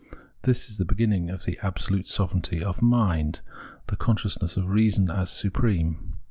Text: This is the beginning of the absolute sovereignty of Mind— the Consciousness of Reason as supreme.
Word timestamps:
This 0.41 0.67
is 0.67 0.79
the 0.79 0.83
beginning 0.83 1.29
of 1.29 1.45
the 1.45 1.59
absolute 1.61 2.07
sovereignty 2.07 2.63
of 2.63 2.81
Mind— 2.81 3.41
the 3.89 3.95
Consciousness 3.95 4.57
of 4.57 4.67
Reason 4.71 5.11
as 5.11 5.29
supreme. 5.29 6.15